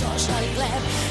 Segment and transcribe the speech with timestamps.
[0.00, 1.09] due social club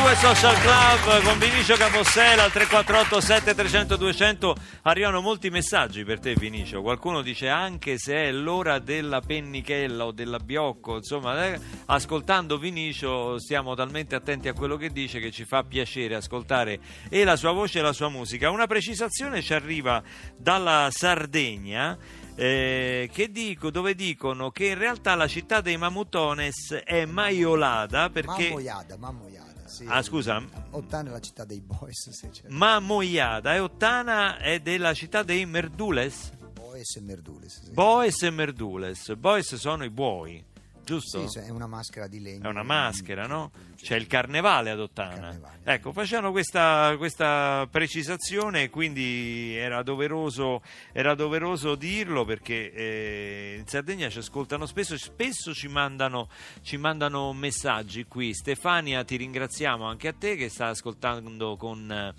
[0.00, 6.34] 2 Social Club con Vinicio Capossela al 348 7300 200 arrivano molti messaggi per te
[6.34, 6.82] Vinicio.
[6.82, 13.40] Qualcuno dice anche se è l'ora della pennichella o della biocco insomma eh, ascoltando Vinicio
[13.40, 17.50] stiamo talmente attenti a quello che dice che ci fa piacere ascoltare e la sua
[17.50, 18.50] voce e la sua musica.
[18.50, 20.00] Una precisazione ci arriva
[20.36, 21.98] dalla Sardegna
[22.36, 28.44] eh, che dico, dove dicono che in realtà la città dei Mamutones è Maiolada perché
[28.44, 29.47] Mammoiada, Mammoiada.
[29.68, 29.84] Sì.
[29.86, 30.42] Ah, scusa?
[30.70, 32.48] Ottana è la città dei boys, se c'è.
[32.48, 36.32] Mamoiada e Ottana è della città dei Merdules
[36.78, 37.62] Boys e Merdules.
[37.64, 37.70] Sì.
[37.72, 40.44] Boes e Merdules Boes sono i buoi
[40.88, 41.28] giusto?
[41.28, 42.44] Sì, è una maschera di legno.
[42.44, 43.50] È una maschera, no?
[43.76, 45.20] C'è il carnevale ad Ottana.
[45.20, 45.58] Carnevale.
[45.64, 54.08] Ecco, facevano questa, questa precisazione quindi era doveroso, era doveroso dirlo perché eh, in Sardegna
[54.08, 56.28] ci ascoltano spesso, spesso ci mandano,
[56.62, 58.32] ci mandano messaggi qui.
[58.32, 62.14] Stefania, ti ringraziamo anche a te che sta ascoltando con...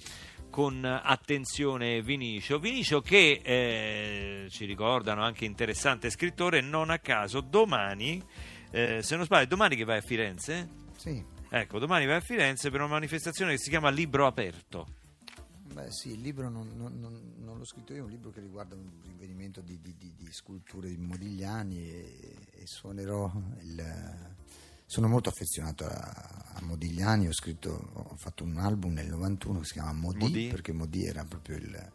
[0.50, 2.58] con attenzione Vinicio.
[2.58, 8.23] Vinicio che eh, ci ricordano anche interessante scrittore, non a caso domani,
[8.72, 10.67] eh, se non sbaglio, domani che vai a Firenze?
[10.98, 11.23] Sì.
[11.50, 14.88] Ecco, domani vai a Firenze per una manifestazione che si chiama Libro Aperto.
[15.73, 18.40] Beh, sì, il libro non, non- non- non l'ho scritto io, è un libro che
[18.40, 23.31] riguarda un rinvenimento di, di- di- di sculture di Modigliani e, e suonerò
[23.62, 24.38] il...
[24.86, 29.66] Sono molto affezionato a, a Modigliani, ho scritto, ho fatto un album nel 91 che
[29.66, 30.47] si chiama Modi, Modi.
[30.47, 31.92] perché Modi era proprio il,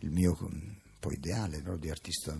[0.00, 2.36] il mio un po' ideale proprio di artista,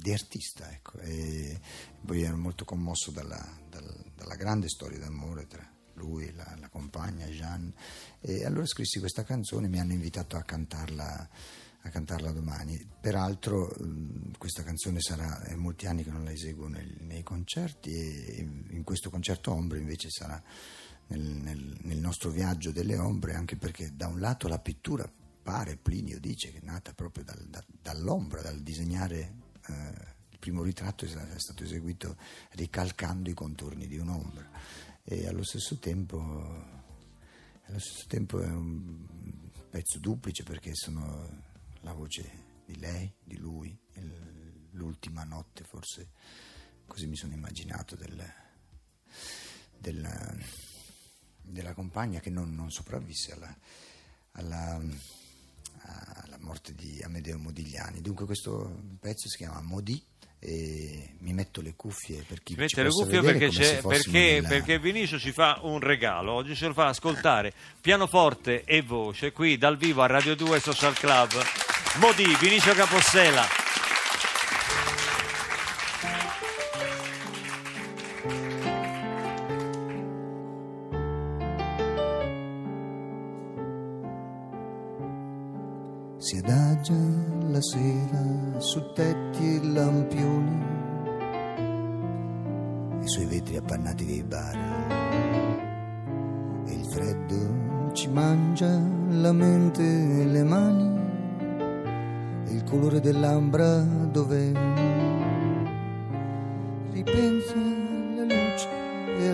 [0.00, 0.98] di artista ecco.
[0.98, 1.60] e
[2.04, 7.26] poi ero molto commosso dalla, dal- dalla grande storia d'amore tra lui la, la compagna
[7.26, 7.72] Jeanne
[8.20, 11.28] e allora scrissi questa canzone mi hanno invitato a cantarla
[11.82, 13.74] a cantarla domani peraltro
[14.38, 18.82] questa canzone sarà è molti anni che non la eseguo nel- nei concerti e in
[18.84, 20.42] questo concerto ombre invece sarà
[21.08, 25.10] nel, nel- nel nostro viaggio delle ombre anche perché da un lato la pittura
[25.42, 30.62] pare Plinio dice che è nata proprio dal- da- dall'ombra dal disegnare eh, il primo
[30.62, 32.16] ritratto è sta- è stato eseguito
[32.52, 34.48] ricalcando i contorni di un'ombra.
[35.02, 36.18] E allo stesso tempo,
[37.64, 39.06] allo stesso tempo è un
[39.70, 41.42] pezzo duplice perché sono
[41.80, 46.10] la voce di lei, di lui, il- l'ultima notte forse,
[46.86, 48.32] così mi sono immaginato del-
[49.78, 50.34] della,
[51.42, 53.56] della compagna che non, non sopravvisse alla,
[54.32, 54.80] alla
[56.40, 58.00] morte di Amedeo Modigliani.
[58.00, 60.02] Dunque questo pezzo si chiama Modi
[60.42, 64.42] e mi metto le cuffie per chi Ci ci mette le cuffie perché, c'è- perché,
[64.46, 66.32] perché Vinicio ci fa un regalo.
[66.32, 70.94] Oggi ce lo fa ascoltare pianoforte e voce qui dal vivo a Radio 2 Social
[70.94, 71.30] Club.
[71.98, 73.59] Modi, Vinicio Capossela.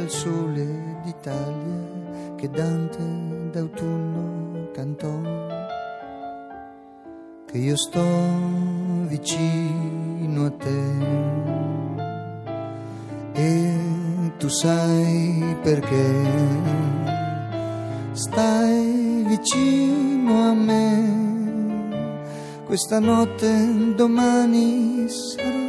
[0.07, 5.21] Al sole d'Italia che Dante d'autunno cantò.
[7.45, 8.07] Che io sto
[9.09, 10.83] vicino a te.
[13.33, 16.09] E tu sai perché.
[18.13, 21.15] Stai vicino a me.
[22.65, 25.65] Questa notte domani sarà.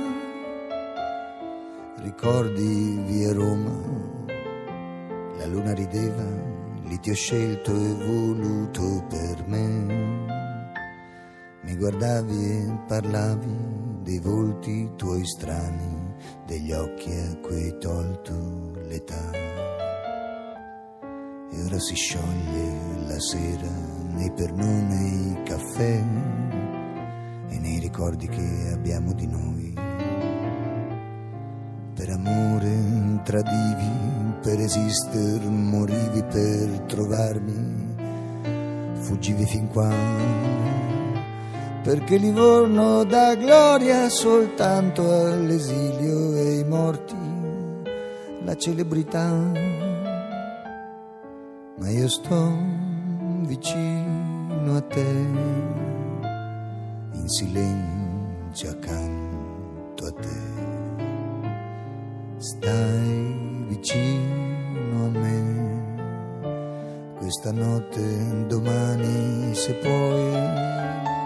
[2.03, 3.96] Ricordi via Roma
[5.47, 6.25] la luna rideva
[6.83, 10.35] lì ti ho scelto e voluto per me
[11.63, 16.13] mi guardavi e parlavi dei volti tuoi strani,
[16.45, 19.31] degli occhi a cui hai tolto l'età.
[21.51, 23.69] E ora si scioglie la sera
[24.13, 26.03] nei pernone i caffè
[27.49, 29.73] e nei ricordi che abbiamo di noi.
[31.95, 37.95] Per amore tradivi, per esister morivi, per trovarmi
[39.01, 39.93] fuggivi fin qua
[41.83, 47.15] perché Livorno dà gloria soltanto all'esilio e ai morti,
[48.43, 49.29] la celebrità.
[51.79, 52.57] Ma io sto
[53.41, 55.09] vicino a te,
[57.11, 60.39] in silenzio accanto a te.
[62.37, 65.41] Stai vicino a me,
[67.17, 71.16] questa notte, domani se puoi.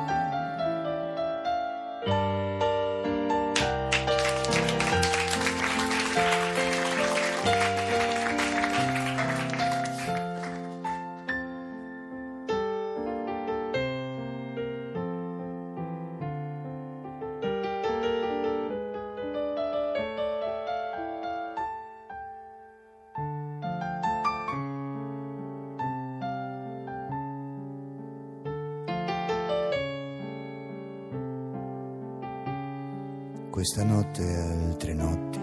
[33.62, 34.36] Questa notte e
[34.70, 35.40] altre notti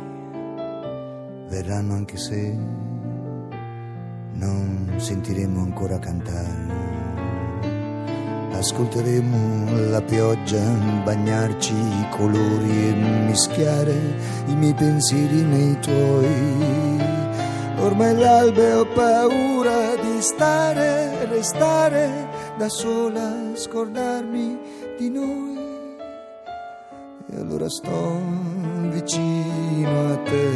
[1.51, 2.53] verranno anche se
[4.33, 6.67] non sentiremo ancora cantare.
[8.51, 10.61] Ascolteremo la pioggia
[11.05, 12.93] bagnarci i colori e
[13.29, 13.95] mischiare
[14.47, 17.01] i miei pensieri nei tuoi.
[17.85, 22.27] Ormai l'alba ho paura di stare, restare
[22.59, 24.59] da sola, scordarmi
[24.99, 25.48] di noi.
[27.59, 28.21] Allora sto
[28.91, 30.49] vicino a te,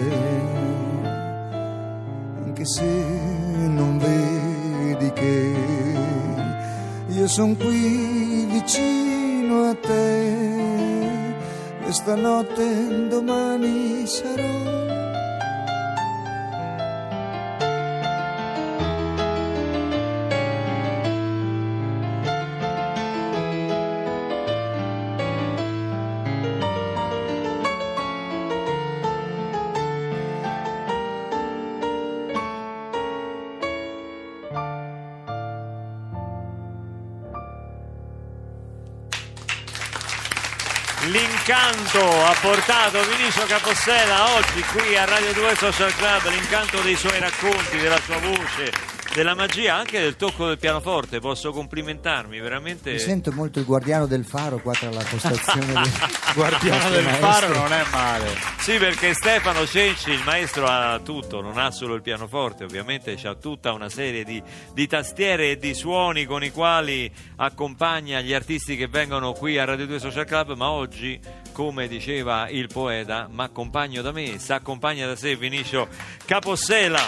[2.44, 5.52] anche se non vedi che
[7.08, 11.34] io sono qui vicino a te.
[11.82, 15.31] Questa notte, domani sarò.
[41.52, 47.18] L'incanto ha portato Vinicio Capossela oggi qui a Radio 2 Social Club, l'incanto dei suoi
[47.18, 48.72] racconti, della sua voce,
[49.14, 51.20] della magia, anche del tocco del pianoforte.
[51.20, 52.92] Posso complimentarmi, veramente.
[52.92, 55.90] Mi sento molto il guardiano del faro qua tra la postazione del
[56.34, 58.28] Guardiano del faro non è male.
[58.58, 63.34] Sì, perché Stefano Cenci, il maestro, ha tutto, non ha solo il pianoforte, ovviamente c'ha
[63.34, 68.76] tutta una serie di, di tastiere e di suoni con i quali accompagna gli artisti
[68.76, 71.20] che vengono qui a Radio 2 Social Club, ma oggi,
[71.52, 75.88] come diceva il poeta, ma accompagno da me, si accompagna da sé Vinicio
[76.26, 77.00] Capossela.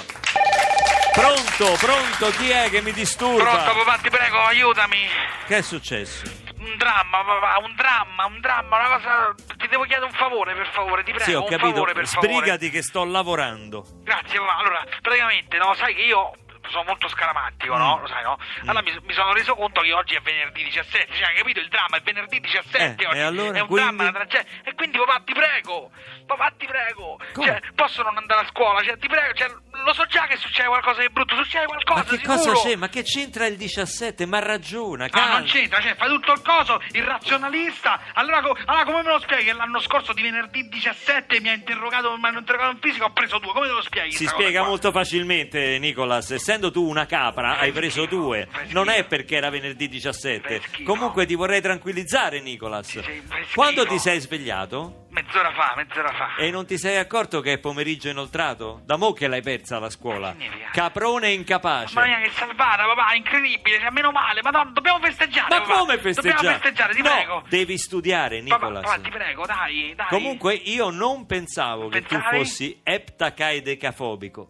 [1.12, 3.44] Pronto, pronto, chi è che mi disturba?
[3.44, 4.99] Pronto papà, ti prego, aiutami.
[5.46, 6.25] Che è successo?
[6.58, 9.35] Un dramma, papà, un dramma, un dramma, una cosa.
[9.56, 11.25] Ti devo chiedere un favore, per favore, ti prego.
[11.25, 12.32] sì, ho un capito, favore, per favore.
[12.32, 13.87] sbrigati che sto lavorando.
[14.02, 14.56] Grazie, papà.
[14.56, 16.32] Allora, praticamente, no, sai che io
[16.70, 17.96] sono molto scaramantico, no?
[17.99, 18.00] Mm.
[18.00, 18.38] Lo sai, no?
[18.66, 21.69] Allora mi, mi sono reso conto che oggi è venerdì 17, cioè, hai capito il
[21.69, 21.96] dramma?
[21.96, 23.16] È venerdì 17 Eh, oggi.
[23.19, 23.84] e allora, è un quindi?
[23.96, 24.50] dramma, una tragedia.
[24.64, 25.90] E quindi, papà, ti prego,
[26.26, 27.19] papà, ti prego.
[27.34, 29.49] Cioè, posso non andare a scuola, cioè, ti prego, cioè,
[29.84, 32.34] lo so già che succede qualcosa di brutto, succede qualcosa, Ma che sicuro.
[32.37, 32.76] cosa c'è?
[32.76, 34.26] Ma che c'entra il 17?
[34.26, 35.38] Ma ragiona, Ah, calma.
[35.38, 38.00] non c'entra, cioè fai tutto il coso, il razionalista.
[38.15, 41.53] Allora, co- allora come me lo spieghi che l'anno scorso di venerdì 17 mi ha
[41.53, 44.12] interrogato, mi hanno interrogato in fisica, ho preso due, come te lo spieghi?
[44.12, 46.34] Si spiega molto facilmente, Nicolas.
[46.55, 48.46] Essendo tu una capra, hai preso due.
[48.69, 50.46] Non è perché era venerdì 17.
[50.61, 50.93] Fai schifo.
[50.93, 53.01] Comunque ti vorrei tranquillizzare, Nicolas.
[53.56, 56.37] Quando ti sei svegliato Mezz'ora fa, mezz'ora fa.
[56.37, 58.82] e non ti sei accorto che è pomeriggio inoltrato?
[58.84, 60.32] Da mo' che l'hai persa la scuola.
[60.73, 61.94] Caprone incapace.
[61.96, 65.79] Mamma mia che salvata, papà, incredibile, cioè meno male, madonna, dobbiamo festeggiare, Ma papà.
[65.79, 66.34] come festeggiare?
[66.37, 67.43] Dobbiamo festeggiare, ti no, prego.
[67.49, 68.82] devi studiare, Papà, Nicolas.
[68.84, 70.06] papà, ti prego, dai, dai.
[70.08, 72.37] Comunque io non pensavo che tu Pensavi?
[72.39, 74.49] fossi eptacaedecafobico.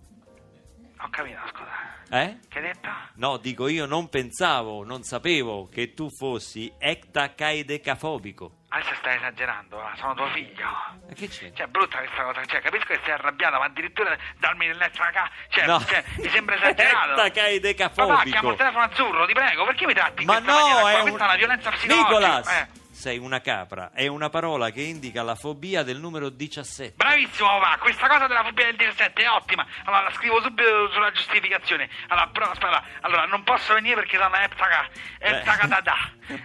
[1.01, 1.84] Ho capito, scusa.
[2.15, 2.39] Eh?
[2.49, 2.89] Che hai detto?
[3.15, 8.53] No, dico io non pensavo, non sapevo che tu fossi ectacaedecafobico.
[8.69, 10.65] Adesso stai esagerando, papà, sono tuo figlio.
[10.65, 11.53] Ma che c'è?
[11.53, 15.29] Cioè, brutta questa cosa, cioè, capisco che sei arrabbiata, ma addirittura darmi dell'extra ca...
[15.49, 15.81] Cioè, No.
[15.85, 17.11] cioè, mi sembra esagerato.
[17.11, 18.17] Ectacaedecafobico.
[18.17, 20.93] Papà, chiamo il telefono azzurro, ti prego, perché mi tratti in Ma questa no, è
[20.93, 21.19] Questa un...
[21.19, 22.09] è una violenza psicologica.
[22.09, 22.69] Nicolas, Eh.
[22.95, 26.95] Sei una capra, è una parola che indica la fobia del numero 17.
[26.97, 29.67] Bravissimo papà, questa cosa della fobia del 17 è ottima.
[29.85, 31.89] Allora la scrivo subito sulla giustificazione.
[32.09, 34.89] Allora, però aspetta, allora non posso venire perché sono eptaca.
[35.19, 35.95] Eptacadada.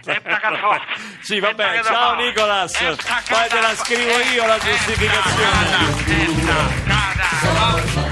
[0.04, 0.80] Eptacafo.
[1.20, 2.76] Sì, vabbè, ciao Nicolas.
[3.28, 5.88] Poi te la scrivo io la giustificazione.
[6.06, 8.00] Eptacadafo.
[8.02, 8.09] Le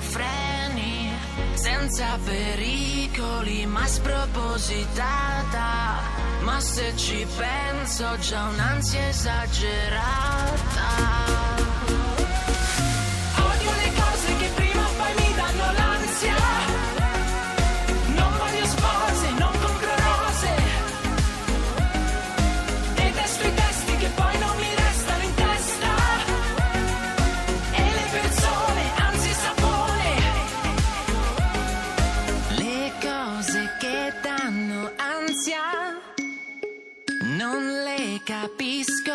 [0.00, 1.10] freni,
[1.54, 6.00] senza pericoli, ma spropositata.
[6.40, 9.62] Ma se ci penso, ho già un'ansia esagerata.
[38.42, 39.12] Capisco.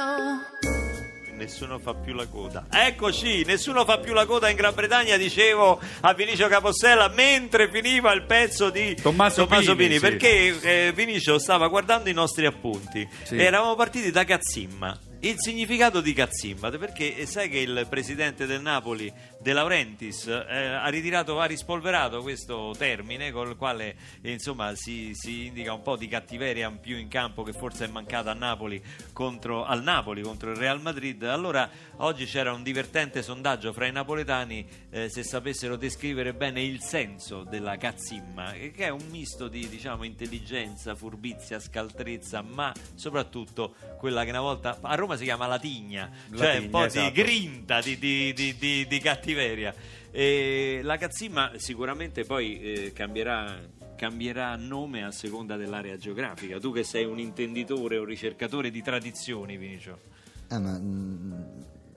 [1.35, 2.65] Nessuno fa più la coda.
[2.71, 8.11] Eccoci, nessuno fa più la coda in Gran Bretagna, dicevo a Vinicio Capossella mentre finiva
[8.13, 9.99] il pezzo di Tommaso Pini, sì.
[9.99, 13.35] perché eh, Vinicio stava guardando i nostri appunti Sì.
[13.35, 14.99] e eravamo partiti da Cazzimma.
[15.19, 20.87] Il significato di Cazzimma, perché sai che il presidente del Napoli, De Laurentiis, eh, ha
[20.89, 25.95] ritirato, ha rispolverato questo termine con il quale eh, insomma, si, si indica un po'
[25.95, 28.79] di cattiveria in più in campo che forse è mancata a Napoli
[29.11, 31.23] contro, al Napoli contro il Real Madrid.
[31.23, 36.79] Allora oggi c'era un divertente sondaggio fra i napoletani eh, se sapessero descrivere bene il
[36.79, 44.23] senso della Cazzimma, che è un misto di diciamo, intelligenza, furbizia, scaltrezza, ma soprattutto quella
[44.23, 47.05] che una volta a Roma si chiama latigna, cioè un Latigna, po' esatto.
[47.05, 49.73] di grinta, di, di- di- di- di cattiveria.
[50.11, 53.59] E la Cazzimma sicuramente poi eh, cambierà,
[53.95, 56.59] cambierà nome a seconda dell'area geografica.
[56.59, 59.99] Tu che sei un intenditore o ricercatore di tradizioni, Vinicio.
[60.47, 61.33] Ah, ma, mm,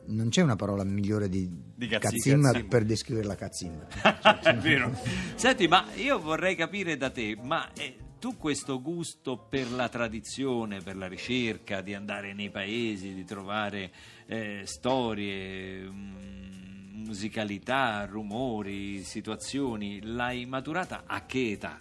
[0.07, 2.69] non c'è una parola migliore di, Di cazzi- cazzimma cazzimma.
[2.69, 3.87] per descrivere la cazzimma.
[4.43, 4.93] È vero.
[5.37, 10.81] Senti, ma io vorrei capire da te, ma eh, tu questo gusto per la tradizione,
[10.81, 13.91] per la ricerca, di andare nei paesi, di trovare
[14.27, 21.81] eh, storie, mm, musicalità, rumori, situazioni, l'hai maturata a che età?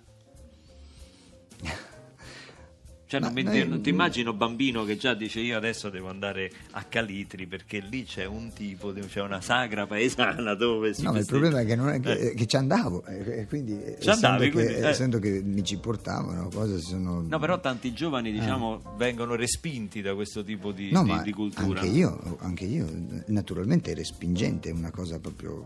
[3.10, 6.84] Cioè, non, noi- non ti immagino bambino che già dice io adesso devo andare a
[6.84, 11.26] Calitri perché lì c'è un tipo, c'è una sagra paesana dove si No, ma il
[11.26, 12.34] problema è che, non è che, Eh.
[12.36, 14.86] che ci andavo, e quindi, Ci essendo, andavi, che, quindi, eh.
[14.88, 17.22] essendo che mi ci portavano, cose sono...
[17.28, 21.82] No, però tanti giovani, diciamo, vengono respinti da questo tipo di, No, di- di cultura.
[21.82, 22.86] Anche io, anche io,
[23.26, 25.66] naturalmente è respingente, è una cosa proprio.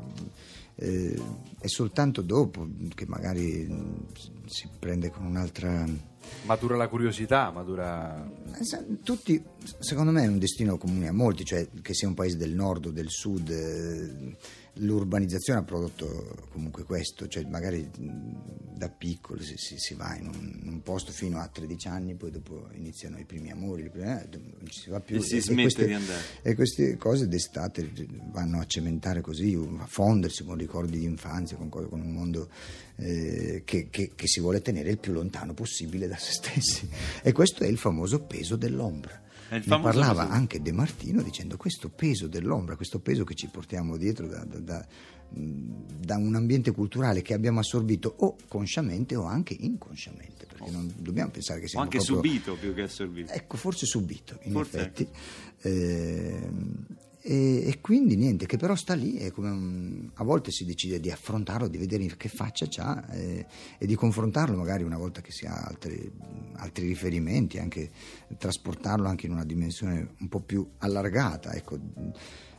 [0.75, 1.21] eh,
[1.59, 3.93] è soltanto dopo che magari mm,
[4.45, 6.11] si prende con un'altra.
[6.43, 8.29] Matura la curiosità, matura...
[9.03, 9.43] Tutti,
[9.79, 12.87] secondo me, è un destino comune a molti, cioè che sia un paese del nord
[12.87, 13.49] o del sud.
[13.49, 14.35] eh,
[14.77, 20.59] L'urbanizzazione ha prodotto comunque questo, cioè magari da piccolo si, si- si va in un,
[20.63, 24.37] in un posto fino a 13 anni, poi dopo iniziano i primi amori, prime- eh,
[24.37, 25.17] non ci si va più.
[25.17, 26.21] E si smette queste- di andare.
[26.41, 27.91] e queste cose d'estate
[28.31, 32.49] vanno a cementare così, a fondersi con ricordi di infanzia, con, con un mondo
[32.95, 36.89] eh, che, che- che si vuole tenere il più lontano possibile da se stessi.
[37.21, 39.21] E questo è il famoso peso dell'ombra.
[39.53, 44.27] Ne parlava anche De Martino dicendo questo peso dell'ombra, questo peso che ci portiamo dietro
[44.27, 44.87] da, da- da-
[45.35, 51.31] da un ambiente culturale che abbiamo assorbito o consciamente o anche inconsciamente, perché non dobbiamo
[51.31, 52.15] pensare che O siamo anche proprio...
[52.17, 53.31] subito più che assorbito.
[53.31, 55.07] Ecco, forse subito, in Forse effetti.
[55.61, 56.85] Ehm,
[57.25, 61.09] e, e quindi niente, che però sta lì, come un- a volte si decide di
[61.09, 63.45] affrontarlo, di vedere che faccia c'ha eh,
[63.77, 66.11] e di confrontarlo magari una volta che si ha altri,
[66.55, 67.89] altri riferimenti, anche
[68.37, 71.79] trasportarlo anche in una dimensione un po' più allargata, ecco.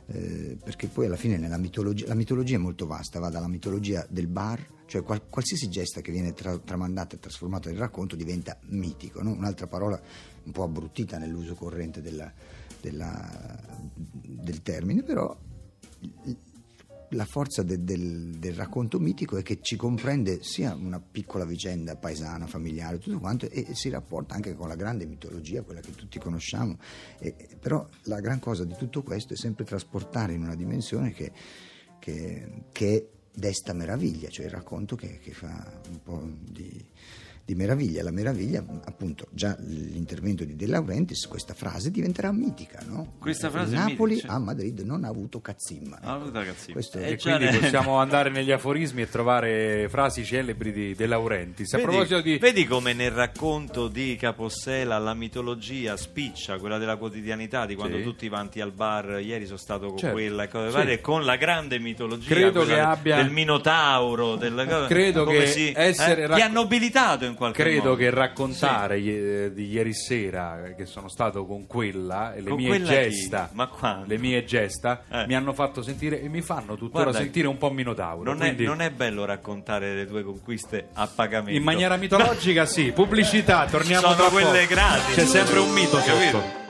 [0.07, 4.07] Eh, perché poi alla fine nella mitologia, la mitologia è molto vasta, va dalla mitologia
[4.11, 8.59] del bar, cioè qual- qualsiasi gesta che viene tra- tramandata e trasformata nel racconto diventa
[8.67, 9.31] mitico, no?
[9.33, 9.99] un'altra parola
[10.45, 12.31] un po' abbruttita nell'uso corrente della-
[12.83, 13.64] della-
[13.95, 15.37] del termine, però
[17.11, 21.97] la forza de- del, del racconto mitico è che ci comprende sia una piccola vicenda
[21.97, 25.93] paesana, familiare, tutto quanto, e, e si rapporta anche con la grande mitologia, quella che
[25.93, 26.77] tutti conosciamo.
[27.21, 31.31] E- però la gran cosa di tutto questo è sempre trasportare in una dimensione che,
[31.99, 36.85] che- che desta meraviglia, cioè il racconto che, che fa un po' di,
[37.45, 38.03] di meraviglia.
[38.03, 43.15] La meraviglia, appunto, già l'intervento di De Laurentiis, questa frase diventerà mitica, no?
[43.19, 44.35] Questa frase è Napoli mitica, sì.
[44.35, 45.99] a Madrid non ha avuto cazzimma.
[46.03, 46.73] Ah, ragazzi.
[46.73, 50.73] Questo è- Eh, E già quindi ne- possiamo andare negli aforismi e trovare frasi celebri
[50.73, 51.75] di De Laurentiis.
[51.75, 52.39] A Vedi, proposito di...
[52.39, 58.03] vedi come nel racconto di Capossela la mitologia spiccia, quella della quotidianità, di quando Sì.
[58.03, 60.75] tutti vanti al bar, ieri sono stato con Certo, quella e cose sì.
[60.77, 65.73] varie, con la grande mitologia Credo che abbia- del Minotauro, del, Credo come che si-
[65.75, 67.97] essere eh, ti ha nobilitato in in qualche credo modo.
[67.97, 72.59] che raccontare i- di ieri sera eh, che sono stato con quella e le Con
[72.59, 73.51] mie quella gesta,
[74.07, 75.27] le mie gesta Eh.
[75.27, 78.23] mi hanno fatto sentire e mi fanno tuttora Guarda, sentire un po' minotauro.
[78.23, 81.57] Non è, quindi non è bello raccontare le tue conquiste a pagamento.
[81.59, 84.75] in maniera mitologica sì, pubblicità, torniamo Sono tra quelle poco.
[84.75, 85.15] gratis.
[85.15, 86.41] C'è sempre un mito Capito?
[86.41, 86.64] sotto.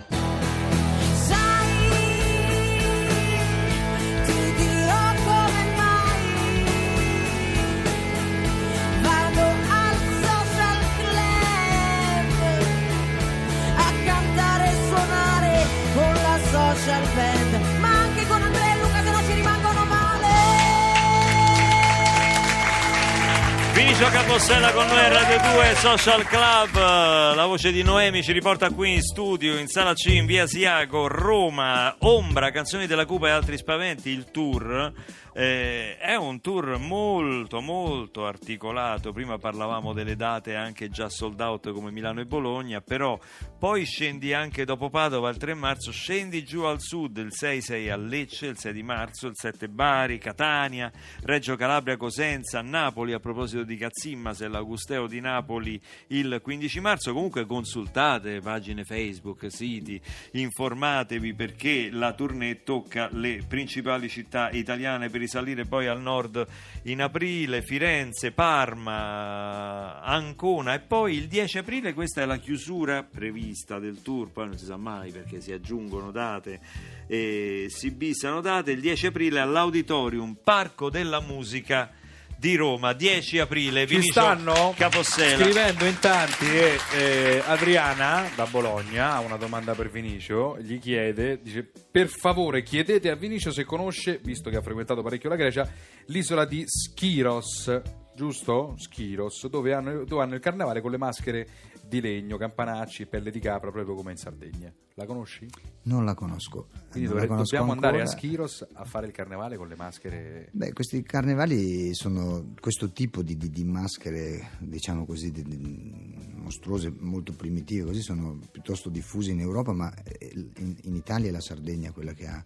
[25.85, 30.25] Social Club, la voce di Noemi ci riporta qui in studio, in sala C, in
[30.25, 34.91] via Siago, Roma, Ombra, canzoni della Cuba e altri spaventi, il tour.
[35.37, 41.73] Eh, è un tour molto molto articolato, prima parlavamo delle date anche già sold out
[41.73, 43.19] come Milano e Bologna, però
[43.59, 47.97] poi scendi anche dopo Padova il 3 marzo, scendi giù al sud il 6-6 a
[47.97, 50.93] Lecce, il 6 di marzo, il 7 Bari, Catania,
[51.23, 57.13] Reggio Calabria, Cosenza, Napoli a proposito di Cazzimmas e l'Augusteo di Napoli il 15 marzo.
[57.13, 60.01] Comunque consultate pagine Facebook, siti,
[60.33, 66.47] informatevi perché la tournée tocca le principali città italiane per risalire poi al nord
[66.85, 73.79] in aprile, Firenze, Parma, Ancona e poi il 10 aprile questa è la chiusura prevista
[73.79, 76.61] del tour, poi non si sa mai perché si aggiungono date
[77.07, 81.91] e si bissano date, il 10 aprile all'Auditorium Parco della Musica
[82.37, 85.43] di Roma, 10 aprile, Ci Vinicio stanno Capossela.
[85.43, 91.41] scrivendo in tanti e eh, Adriana da Bologna ha una domanda per Vinicio, gli chiede,
[91.43, 95.69] dice per favore chiedete a Vinicio se conosce, visto che ha frequentato parecchio la Grecia,
[96.07, 97.81] l'isola di Schiros,
[98.15, 98.75] giusto?
[98.77, 101.47] Schiros, dove hanno, dove hanno il carnevale con le maschere
[101.87, 104.73] di legno, campanacci pelle di capra, proprio come in Sardegna.
[104.97, 105.47] La conosci?
[105.83, 106.69] Non la conosco.
[106.91, 108.17] Quindi non la dovre- conosco dobbiamo andare a ancora.
[108.19, 110.49] Schiros a fare il carnevale con le maschere...
[110.53, 117.33] Beh, questi carnevali sono questo tipo di, di- di maschere, diciamo così, di- mostruose, molto
[117.33, 121.91] primitive, così sono piuttosto diffuse in Europa, ma eh, in, in Italia è la Sardegna
[121.91, 122.45] quella che ha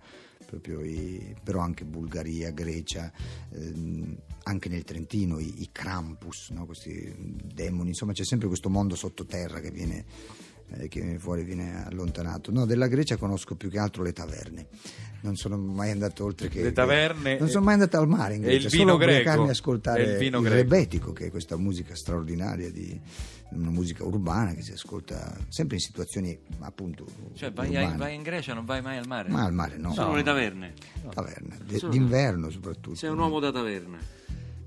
[0.56, 3.12] i, però anche Bulgaria, Grecia,
[3.50, 6.66] ehm, anche nel Trentino i, i Krampus, no?
[6.66, 10.04] questi demoni, insomma c'è sempre questo mondo sottoterra che viene
[10.70, 12.50] eh, che viene fuori viene allontanato.
[12.50, 14.66] No, della Grecia conosco più che altro le taverne.
[15.20, 18.42] Non sono mai andato oltre che Le taverne Non sono mai andato al mare in
[18.42, 19.42] Grecia, solo greco.
[19.44, 22.98] a ascoltare il vino il rebetico, che è questa musica straordinaria di
[23.50, 28.52] una musica urbana che si ascolta sempre in situazioni appunto Cioè, vai, vai in Grecia,
[28.54, 29.28] non vai mai al mare?
[29.30, 29.92] Ma al mare no.
[29.92, 30.14] Solo No.
[30.16, 30.74] le taverne.
[31.10, 32.94] Taverna, de- Solo- d'inverno soprattutto.
[32.96, 33.98] Sei un uomo da taverna.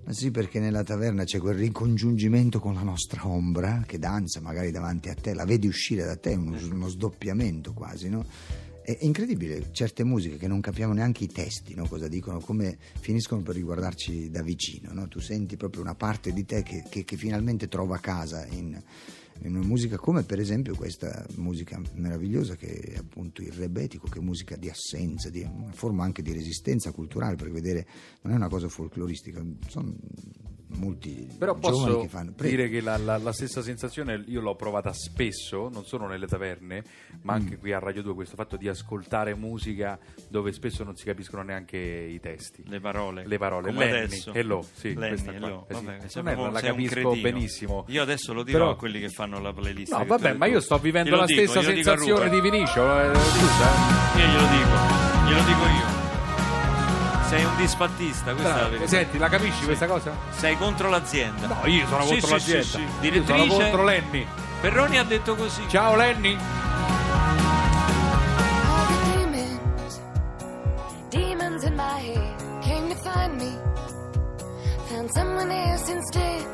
[0.03, 4.71] Ma sì, perché nella taverna c'è quel ricongiungimento con la nostra ombra che danza magari
[4.71, 8.25] davanti a te, la vedi uscire da te, uno, uno sdoppiamento quasi, no?
[8.83, 11.87] È incredibile certe musiche che non capiamo neanche i testi, no?
[11.87, 14.91] cosa dicono, come finiscono per riguardarci da vicino.
[14.91, 15.07] no?
[15.07, 18.81] Tu senti proprio una parte di te che, che- che finalmente trova casa in,
[19.43, 24.19] in una musica come per esempio questa musica meravigliosa che è appunto il rebetico, che
[24.19, 27.87] è musica di assenza, di una forma anche di resistenza culturale, perché vedere
[28.21, 29.95] non è una cosa folcloristica, sono
[30.75, 32.31] molti Però giovani posso che fanno.
[32.35, 32.55] Prego.
[32.55, 36.83] dire che la, la- la stessa sensazione io l'ho provata spesso, non solo nelle taverne,
[37.23, 37.35] ma Mm.
[37.41, 39.97] anche qui a Radio 2, questo fatto di ascoltare musica
[40.29, 42.63] dove spesso non si capiscono neanche i testi.
[42.67, 43.25] Le parole.
[43.25, 44.33] Le parole, Come Lenny, adesso.
[44.33, 45.65] Hello, sì, Lenny, questa qua, hello.
[45.69, 45.83] eh sì.
[45.83, 47.85] Vabbè, Non è- non la capisco benissimo.
[47.89, 49.91] Io adesso lo dirò Però- a quelli che fanno la playlist.
[49.93, 52.99] No, vabbè, ma io sto vivendo la dico, stessa sensazione di Vinicio.
[53.01, 54.19] eh, scusa, eh.
[54.19, 56.00] Io glielo dico, glielo dico io.
[57.31, 58.87] Sei un disfattista, questa è la Dai, verità.
[58.89, 59.63] Senti, la capisci Sì.
[59.65, 60.11] questa cosa?
[60.31, 61.47] Sei contro l'azienda.
[61.47, 62.63] No, io sono Sì, contro sì, l'azienda.
[62.63, 62.77] sì, sì.
[62.81, 64.27] Io sono Direttrice- contro Lenny.
[64.59, 65.63] Perroni ha detto così.
[65.69, 66.37] Ciao Lenny.
[71.09, 73.59] Demons, in my head came to find me.
[74.89, 76.45] Found someone else instead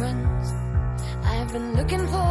[0.00, 0.54] friends.
[1.24, 2.29] I've been looking for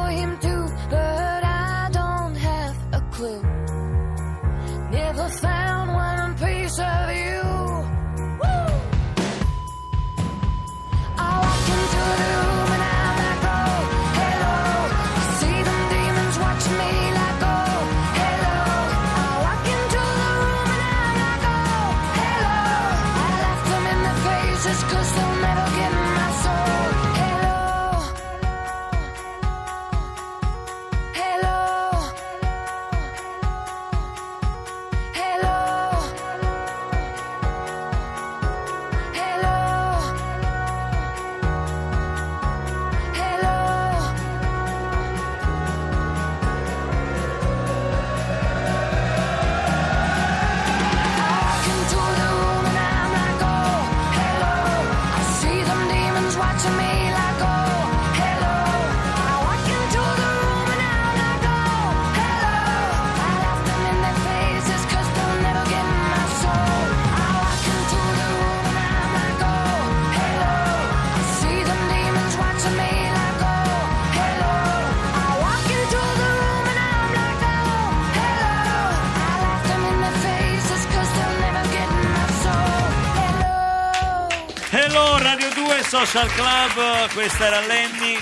[86.05, 88.15] Social Club, questa era Lenny.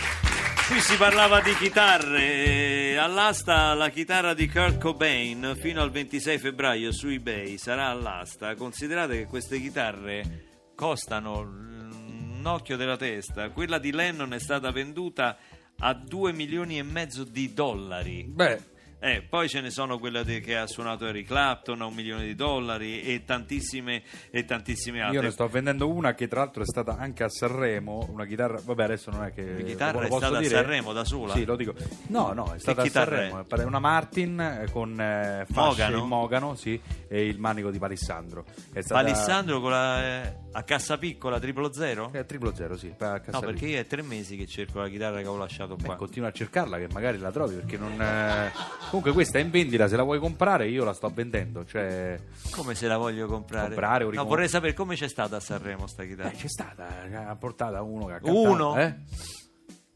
[0.67, 6.39] Qui si parlava di chitarre, eh, all'asta la chitarra di Kurt Cobain fino al 26
[6.39, 8.55] febbraio su eBay sarà all'asta.
[8.55, 13.51] Considerate che queste chitarre costano un occhio della testa.
[13.51, 15.37] Quella di Lennon è stata venduta
[15.77, 18.23] a 2 milioni e mezzo di dollari.
[18.27, 18.59] Beh,
[18.99, 22.25] Eh, poi ce ne sono quella de- che ha suonato Eric Clapton a un milione
[22.25, 25.17] di dollari e tantissime, e tantissime altre.
[25.17, 28.59] io ne sto vendendo una che tra l'altro è stata anche a Sanremo, una chitarra,
[28.59, 29.53] vabbè adesso non è che...
[29.53, 30.55] La chitarra è stata a dire?
[30.55, 31.33] Sanremo da sola?
[31.33, 31.75] Sì, lo dico.
[32.07, 36.05] No, no, è stata a Sanremo, è una Martin eh, con eh, Mogano?
[36.05, 38.45] mogano, sì, e il manico di Palissandro.
[38.73, 39.03] È stata...
[39.03, 42.09] Palissandro con la, eh, a cassa piccola, triplo zero?
[42.11, 45.21] È triplo zero, sì, a No, perché io è tre mesi che cerco la chitarra
[45.21, 45.95] che ho lasciato Beh, qua.
[45.97, 48.01] continua a cercarla che magari la trovi perché non...
[48.01, 48.51] eh,
[48.89, 52.17] Comunque questa è in vendita, se la vuoi comprare io la sto vendendo, cioè...
[52.51, 53.67] Come se la voglio comprare?
[53.67, 56.31] Comprare o no, vorrei sapere come c'è stata a Sanremo sta chitarra.
[56.31, 56.87] Eh, c'è stata,
[57.27, 58.77] ha portata uno che ha cantato, Uno?
[58.77, 58.95] eh?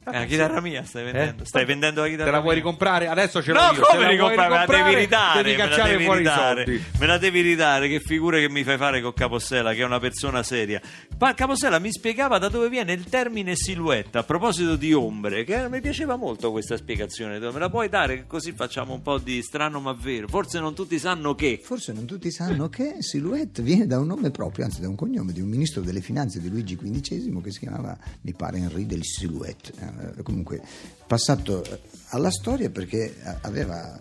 [0.04, 1.44] È una chitarra mia stai vendendo?
[1.44, 1.46] Eh?
[1.46, 2.64] Stai vendendo la chitarra Te la vuoi mia?
[2.64, 3.08] ricomprare?
[3.08, 3.82] Adesso ce l'ho No, io.
[3.82, 4.50] come ricomprare?
[4.50, 6.62] Me la devi ricomprare, ridare, devi me la devi fuori ridare.
[6.62, 6.84] i soldi.
[7.00, 10.00] Me la devi ridare, che figure che mi fai fare con Capossela, che è una
[10.00, 10.82] persona seria.
[11.20, 15.70] Ma Capossela mi spiegava da dove viene il termine silhouette a proposito di ombre, che
[15.70, 17.38] mi piaceva molto questa spiegazione.
[17.38, 18.26] Me la puoi dare?
[18.26, 20.28] Così facciamo un po' di strano ma vero.
[20.28, 21.60] Forse non tutti sanno che.
[21.64, 25.32] Forse non tutti sanno che Silhouette viene da un nome proprio, anzi da un cognome
[25.32, 29.04] di un ministro delle finanze di Luigi XV che si chiamava, mi pare, Henri del
[29.04, 29.90] Silhouette.
[30.00, 30.62] Eh, comunque,
[31.08, 34.00] passato eh, alla storia perché eh, aveva,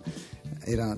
[0.61, 0.95] era,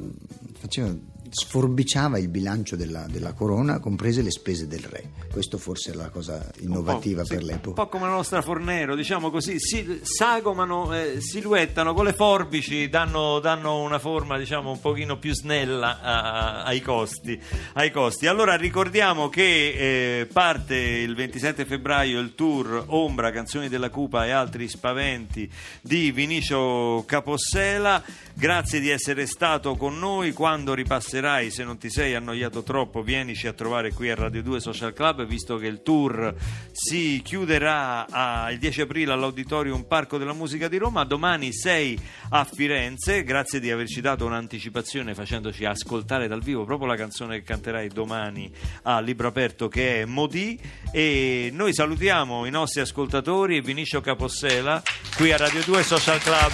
[0.59, 0.95] faceva,
[1.33, 5.11] sforbiciava il bilancio della, della corona, comprese le spese del re.
[5.31, 7.69] Questo forse è la cosa innovativa per sì, l'epoca.
[7.69, 12.87] Un po' come la nostra Fornero, diciamo così, si, sagomano, eh, siluettano con le forbici,
[12.87, 17.39] danno, danno una forma diciamo un pochino più snella a- ai, costi,
[17.73, 18.27] ai costi.
[18.27, 24.31] Allora ricordiamo che eh, parte il 27 febbraio il tour Ombra, Canzoni della Cupa e
[24.31, 25.49] altri spaventi
[25.81, 28.03] di Vinicio Capossela.
[28.35, 30.31] Grazie di essere stato con noi.
[30.33, 30.73] Quando
[31.23, 34.93] ripasserai, se non ti sei annoiato troppo, vienici a trovare qui a Radio 2 Social
[34.93, 36.35] Club, visto che il tour
[36.71, 41.05] si chiuderà a- il 10 aprile all'Auditorium Parco della Musica di Roma.
[41.05, 41.97] Domani sei
[42.29, 43.23] a Firenze.
[43.23, 48.51] Grazie di averci dato un'anticipazione facendoci ascoltare dal vivo proprio la canzone che canterai domani
[48.83, 50.59] a libro aperto, che è Modi.
[50.91, 54.81] E noi salutiamo i nostri ascoltatori e Vinicio Capossela
[55.15, 56.53] qui a Radio 2 Social Club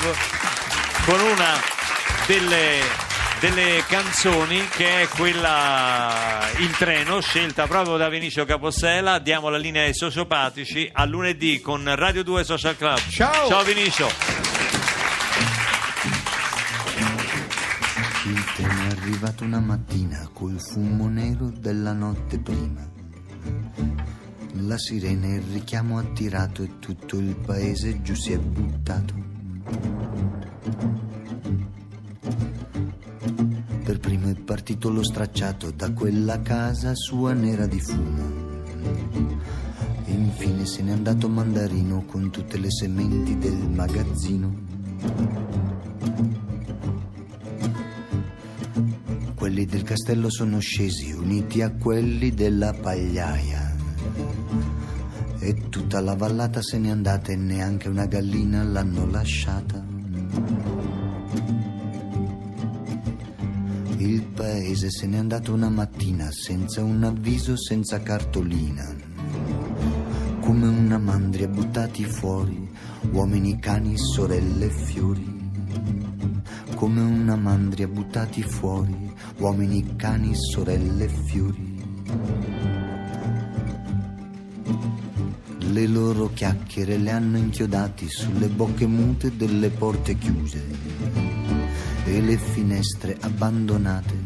[1.06, 1.56] con una
[2.28, 3.09] delle,
[3.40, 9.84] delle canzoni che è quella in treno scelta proprio da Vinicio Capossela diamo la linea
[9.84, 13.48] ai sociopatici a lunedì con Radio 2 Social Club Ciao!
[13.48, 14.08] ciao Vinicio
[18.26, 22.88] Il treno è arrivato una mattina col fumo nero della notte prima.
[24.66, 29.14] La sirena e il richiamo ha tirato e tutto il paese giù si è buttato.
[33.90, 38.22] Per primo è partito lo stracciato da quella casa sua nera di fumo.
[40.06, 44.54] E infine se n'è andato Mandarino con tutte le sementi del magazzino.
[49.34, 53.76] Quelli del castello sono scesi uniti a quelli della pagliaia
[55.40, 59.84] E tutta la vallata se n'è andata e neanche una gallina l'hanno lasciata.
[64.60, 68.94] Paese se n'è andato una mattina senza un avviso, senza cartolina.
[70.42, 72.70] Come una mandria buttati fuori,
[73.12, 75.38] uomini, cani, sorelle e fiori.
[76.76, 81.82] Come una mandria buttati fuori, uomini, cani, sorelle e fiori.
[85.72, 90.62] Le loro chiacchiere le hanno inchiodati sulle bocche mute delle porte chiuse
[92.04, 94.19] e le finestre abbandonate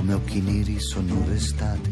[0.00, 1.90] come occhi neri sono restate.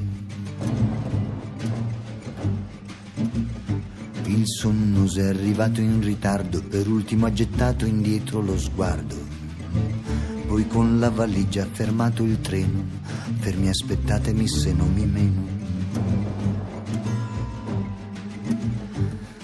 [4.25, 9.15] Il sonnoso è arrivato in ritardo, per ultimo ha gettato indietro lo sguardo.
[10.47, 12.83] Poi con la valigia ha fermato il treno,
[13.41, 15.47] fermi aspettatemi se non mi meno.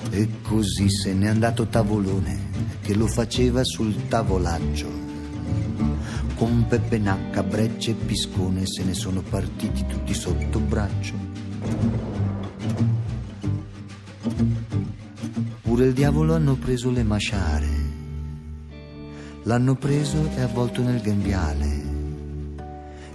[0.08, 2.40] E così se n'è andato Tavolone,
[2.80, 5.03] che lo faceva sul tavolaccio.
[6.36, 11.14] Con Peppe Nacca, Breccia e Piscone se ne sono partiti tutti sotto braccio.
[15.62, 17.68] Pure il diavolo hanno preso le masciare,
[19.44, 21.82] l'hanno preso e avvolto nel grembiale.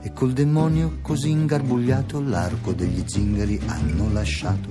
[0.01, 4.69] E col demonio così ingarbugliato l'arco degli zingari hanno lasciato.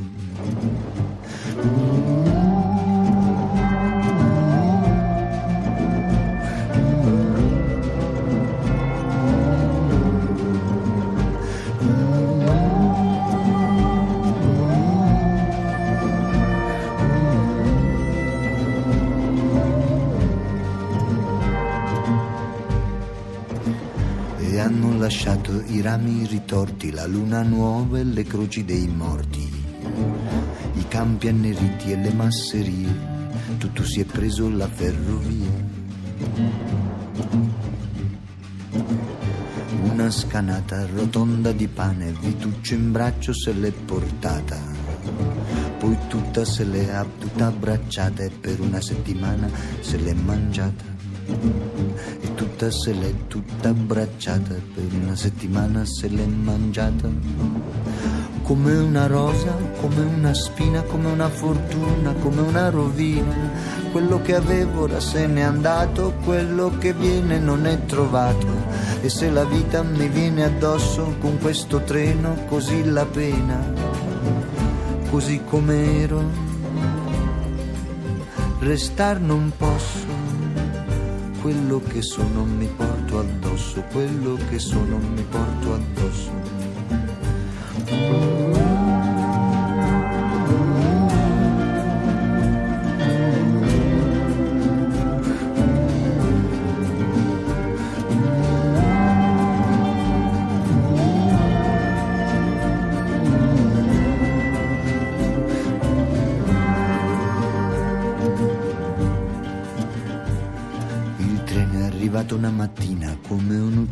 [25.08, 29.50] Lasciato i rami ritorti, la luna nuova e le croci dei morti,
[30.74, 32.94] i campi anneriti e le masserie,
[33.56, 35.48] tutto si è preso la ferrovia.
[39.80, 44.60] Una scanata rotonda di pane, Vituccio in braccio se l'è portata,
[45.78, 49.48] poi tutta se l'è tutta abbracciata e per una settimana
[49.80, 50.96] se l'è mangiata
[52.58, 57.08] tutta se l'è tutta abbracciata per una settimana se l'è mangiata
[58.42, 63.32] come una rosa, come una spina, come una fortuna, come una rovina.
[63.92, 68.48] Quello che avevo ora se n'è andato, quello che viene non è trovato.
[69.02, 73.72] E se la vita mi viene addosso con questo treno, così la pena,
[75.10, 76.24] così come ero,
[78.58, 80.17] restar non posso
[81.48, 86.30] quello che sono mi porto addosso, quello che sono mi porto addosso.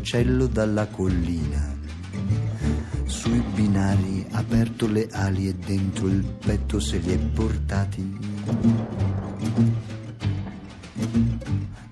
[0.07, 1.77] Uccello dalla collina.
[3.07, 8.16] Sui binari ha aperto le ali e dentro il petto se li è portati.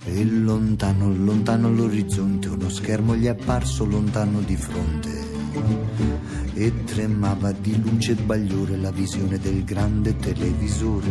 [0.04, 5.10] E lontano, lontano all'orizzonte, uno schermo gli è apparso lontano di fronte.
[6.54, 11.10] E tremava di luce e bagliore la visione del grande televisore.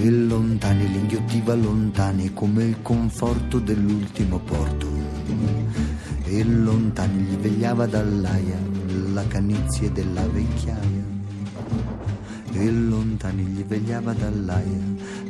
[0.00, 4.86] E lontani li inghiottiva lontani come il conforto dell'ultimo porto.
[6.24, 8.60] E lontani gli vegliava dall'aia
[9.12, 11.04] la canizie della vecchiaia.
[12.52, 14.82] E lontani gli vegliava dall'aia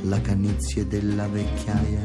[0.03, 2.03] la canizie della vecchiaia.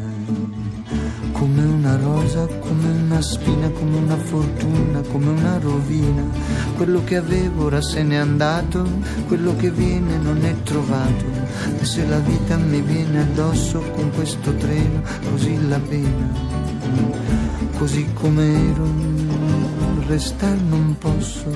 [1.34, 6.24] Come una rosa, come una spina, come una fortuna, come una rovina.
[6.78, 8.88] Quello che avevo ora se n'è andato,
[9.28, 11.26] quello che viene non è trovato.
[11.80, 16.32] E se la vita mi viene addosso con questo treno, così la pena,
[17.78, 18.88] così come ero,
[20.08, 21.52] restar non posso.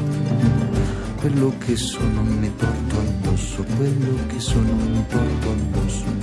[1.17, 6.16] Quello che sono mi porto addosso, quello che sono mi porto addosso.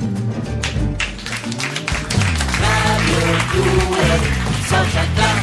[3.15, 5.35] Todo el sol.